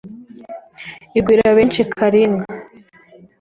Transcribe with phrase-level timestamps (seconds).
[1.19, 2.47] igwira benshi karinga,